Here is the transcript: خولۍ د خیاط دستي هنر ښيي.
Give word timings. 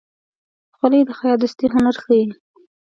خولۍ 0.75 1.01
د 1.05 1.09
خیاط 1.19 1.39
دستي 1.41 1.67
هنر 1.73 1.95
ښيي. 2.03 2.23